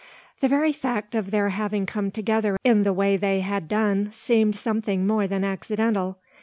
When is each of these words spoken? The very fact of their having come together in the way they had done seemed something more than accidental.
The 0.39 0.47
very 0.47 0.73
fact 0.73 1.13
of 1.13 1.29
their 1.29 1.49
having 1.49 1.85
come 1.85 2.09
together 2.09 2.57
in 2.63 2.81
the 2.81 2.91
way 2.91 3.17
they 3.17 3.41
had 3.41 3.67
done 3.67 4.11
seemed 4.11 4.55
something 4.55 5.05
more 5.05 5.27
than 5.27 5.43
accidental. 5.43 6.17